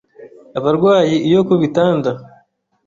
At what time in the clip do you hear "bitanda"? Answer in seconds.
1.61-2.11